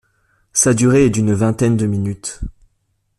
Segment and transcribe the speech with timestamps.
[0.51, 2.39] Sa durée est d'une vingtaine de minutes.